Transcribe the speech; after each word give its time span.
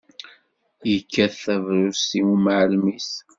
Yekkat 0.91 1.33
tabṛust 1.43 2.11
i 2.19 2.21
umɛellem-is. 2.33 3.11